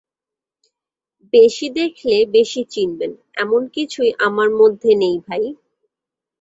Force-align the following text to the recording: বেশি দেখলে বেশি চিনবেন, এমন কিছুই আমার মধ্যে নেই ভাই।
বেশি 1.33 1.67
দেখলে 1.79 2.17
বেশি 2.35 2.61
চিনবেন, 2.73 3.11
এমন 3.35 3.61
কিছুই 3.75 4.11
আমার 4.27 4.49
মধ্যে 4.59 4.91
নেই 5.01 5.17
ভাই। 5.27 5.43